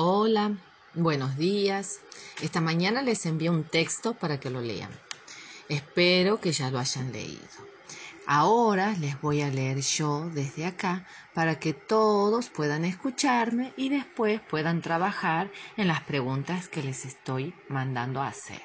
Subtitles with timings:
[0.00, 0.52] Hola,
[0.94, 1.98] buenos días.
[2.40, 4.92] Esta mañana les envié un texto para que lo lean.
[5.68, 7.42] Espero que ya lo hayan leído.
[8.24, 11.04] Ahora les voy a leer yo desde acá
[11.34, 17.52] para que todos puedan escucharme y después puedan trabajar en las preguntas que les estoy
[17.68, 18.62] mandando a hacer.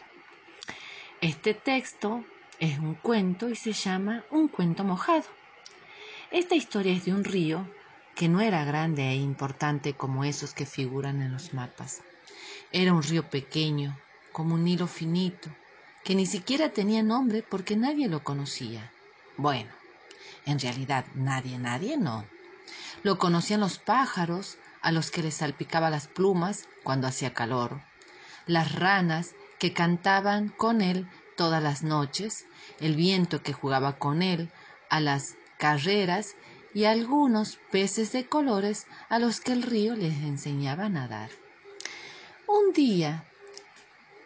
[1.20, 2.24] Este texto
[2.60, 5.26] es un cuento y se llama Un cuento mojado.
[6.30, 7.66] Esta historia es de un río
[8.16, 12.02] que no era grande e importante como esos que figuran en los mapas.
[12.71, 13.98] Era un río pequeño,
[14.31, 15.49] como un hilo finito,
[16.04, 18.91] que ni siquiera tenía nombre porque nadie lo conocía.
[19.38, 19.71] Bueno,
[20.45, 22.26] en realidad nadie, nadie no.
[23.04, 27.82] Lo conocían los pájaros, a los que les salpicaba las plumas cuando hacía calor,
[28.45, 31.07] las ranas que cantaban con él
[31.38, 32.45] todas las noches,
[32.80, 34.52] el viento que jugaba con él
[34.90, 36.35] a las carreras
[36.73, 41.30] y algunos peces de colores a los que el río les enseñaba a nadar.
[42.48, 43.26] Un día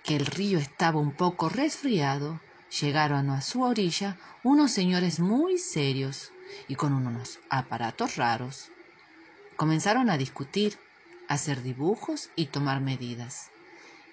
[0.03, 2.40] que el río estaba un poco resfriado,
[2.81, 6.31] llegaron a su orilla unos señores muy serios
[6.68, 8.72] y con unos aparatos raros.
[9.58, 10.78] Comenzaron a discutir,
[11.28, 13.50] a hacer dibujos y tomar medidas.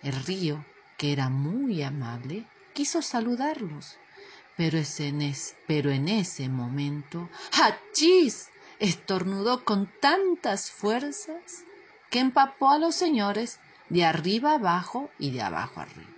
[0.02, 0.64] El río,
[0.98, 3.98] que era muy amable, quiso saludarlos
[4.56, 4.78] pero,
[5.90, 8.50] en ese momento, ¡hachís!
[8.78, 11.64] estornudó con tantas fuerzas
[12.10, 16.10] que empapó a los señores de arriba abajo y de abajo arriba.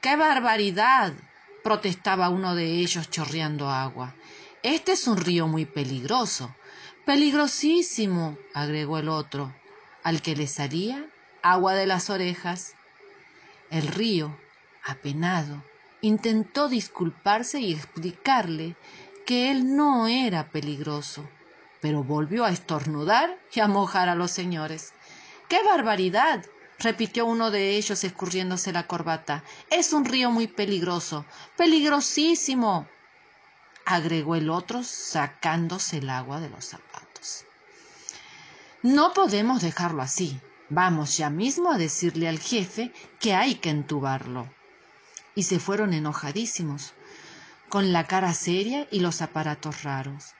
[0.00, 1.12] ¡Qué barbaridad!
[1.62, 4.14] protestaba uno de ellos chorreando agua.
[4.62, 6.54] Este es un río muy peligroso.
[7.06, 9.54] Peligrosísimo, agregó el otro,
[10.02, 11.06] al que le salía
[11.42, 12.74] agua de las orejas.
[13.70, 14.36] El río,
[14.84, 15.62] apenado,
[16.02, 18.76] intentó disculparse y explicarle
[19.24, 21.28] que él no era peligroso,
[21.80, 24.92] pero volvió a estornudar y a mojar a los señores.
[25.48, 26.44] ¡Qué barbaridad!
[26.80, 29.44] repitió uno de ellos escurriéndose la corbata.
[29.70, 31.24] Es un río muy peligroso.
[31.56, 32.88] peligrosísimo.
[33.86, 37.44] agregó el otro sacándose el agua de los zapatos.
[38.82, 40.40] No podemos dejarlo así.
[40.68, 44.48] Vamos ya mismo a decirle al jefe que hay que entubarlo
[45.34, 46.92] y se fueron enojadísimos,
[47.68, 50.34] con la cara seria y los aparatos raros.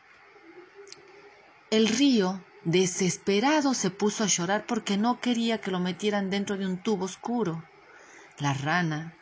[1.71, 6.67] El río, desesperado, se puso a llorar porque no quería que lo metieran dentro de
[6.67, 7.65] un tubo oscuro.
[8.39, 9.17] La rana,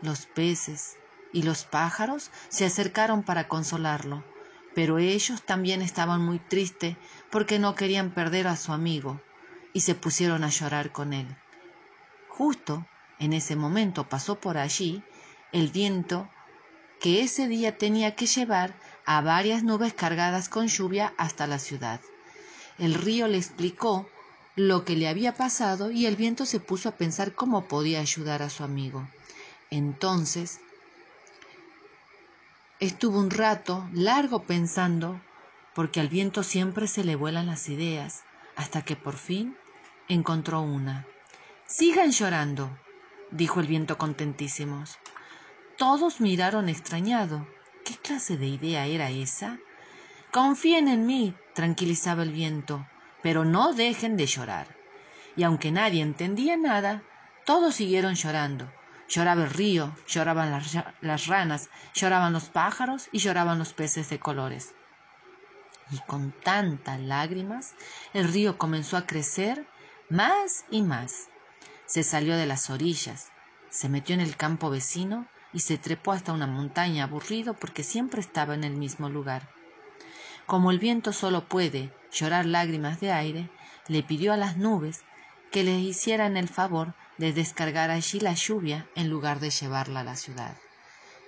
[0.00, 0.96] los peces
[1.32, 4.24] y los pájaros se acercaron para consolarlo,
[4.74, 6.96] pero ellos también estaban muy tristes
[7.30, 9.20] porque no querían perder a su amigo
[9.74, 11.26] y se pusieron a llorar con él.
[12.28, 12.86] Justo
[13.18, 15.04] en ese momento pasó por allí
[15.52, 16.28] el viento
[17.00, 18.74] que ese día tenía que llevar
[19.06, 22.00] a varias nubes cargadas con lluvia hasta la ciudad.
[22.78, 24.08] El río le explicó
[24.56, 28.42] lo que le había pasado y el viento se puso a pensar cómo podía ayudar
[28.42, 29.08] a su amigo.
[29.70, 30.60] Entonces
[32.80, 35.20] estuvo un rato largo pensando,
[35.74, 38.22] porque al viento siempre se le vuelan las ideas,
[38.56, 39.56] hasta que por fin
[40.08, 41.06] encontró una.
[41.66, 42.76] Sigan llorando,
[43.30, 44.98] dijo el viento contentísimos.
[45.80, 47.48] Todos miraron extrañado.
[47.86, 49.58] ¿Qué clase de idea era esa?
[50.30, 52.86] Confíen en mí, tranquilizaba el viento,
[53.22, 54.76] pero no dejen de llorar.
[55.36, 57.02] Y aunque nadie entendía nada,
[57.46, 58.70] todos siguieron llorando.
[59.08, 64.20] Lloraba el río, lloraban las, las ranas, lloraban los pájaros y lloraban los peces de
[64.20, 64.74] colores.
[65.90, 67.72] Y con tantas lágrimas,
[68.12, 69.66] el río comenzó a crecer
[70.10, 71.30] más y más.
[71.86, 73.32] Se salió de las orillas,
[73.70, 78.20] se metió en el campo vecino y se trepó hasta una montaña aburrido porque siempre
[78.20, 79.48] estaba en el mismo lugar.
[80.46, 83.50] Como el viento solo puede llorar lágrimas de aire,
[83.88, 85.02] le pidió a las nubes
[85.50, 90.04] que le hicieran el favor de descargar allí la lluvia en lugar de llevarla a
[90.04, 90.56] la ciudad.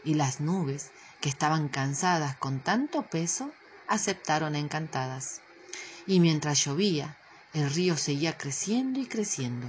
[0.05, 0.91] Y las nubes,
[1.21, 3.53] que estaban cansadas con tanto peso,
[3.89, 5.41] aceptaron encantadas.
[6.07, 7.17] Y mientras llovía,
[7.53, 9.69] el río seguía creciendo y creciendo.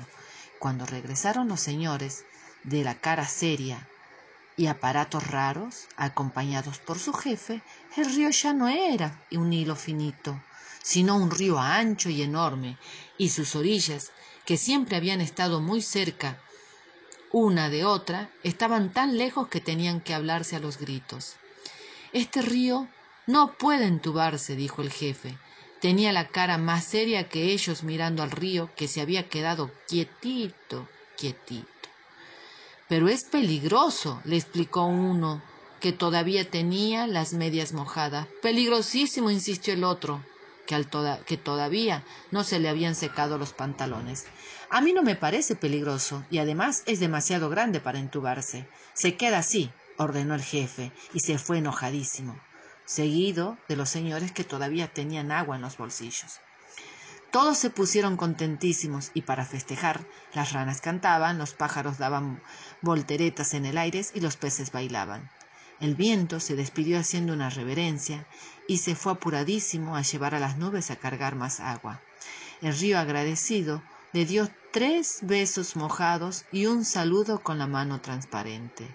[0.59, 2.25] Cuando regresaron los señores,
[2.63, 3.87] de la cara seria
[4.57, 7.61] y aparatos raros, acompañados por su jefe,
[7.97, 10.41] el río ya no era un hilo finito,
[10.81, 12.77] sino un río ancho y enorme,
[13.17, 14.11] y sus orillas,
[14.45, 16.37] que siempre habían estado muy cerca
[17.33, 21.35] una de otra, estaban tan lejos que tenían que hablarse a los gritos.
[22.11, 22.87] Este río
[23.25, 25.35] no puede entubarse, dijo el jefe.
[25.81, 30.87] Tenía la cara más seria que ellos mirando al río, que se había quedado quietito,
[31.17, 31.72] quietito.
[32.93, 35.41] Pero es peligroso, le explicó uno,
[35.79, 38.27] que todavía tenía las medias mojadas.
[38.43, 40.23] Peligrosísimo, insistió el otro.
[40.67, 40.87] que, al
[41.25, 44.27] que todavía no se le habían secado los pantalones.
[44.69, 48.67] A mí no me parece peligroso y además es demasiado grande para entubarse.
[48.93, 52.39] Se queda así, ordenó el jefe, y se fue enojadísimo,
[52.85, 56.41] seguido de los señores que todavía tenían agua en los bolsillos.
[57.33, 62.39] Todos se pusieron contentísimos y para festejar las ranas cantaban, los pájaros daban
[62.83, 65.31] volteretas en el aire y los peces bailaban.
[65.79, 68.27] El viento se despidió haciendo una reverencia
[68.67, 72.03] y se fue apuradísimo a llevar a las nubes a cargar más agua.
[72.61, 73.81] El río agradecido
[74.11, 78.87] le dio tres besos mojados y un saludo con la mano transparente.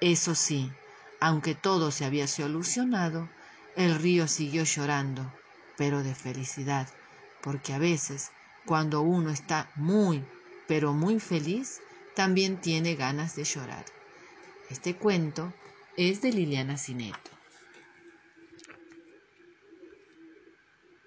[0.00, 0.72] Eso sí,
[1.20, 3.28] aunque todo se había solucionado,
[3.76, 5.32] el río siguió llorando,
[5.76, 6.88] pero de felicidad,
[7.44, 8.30] porque a veces,
[8.64, 10.24] cuando uno está muy,
[10.66, 11.82] pero muy feliz,
[12.16, 13.84] también tiene ganas de llorar.
[14.70, 15.52] Este cuento
[15.98, 17.30] es de Liliana Cineto.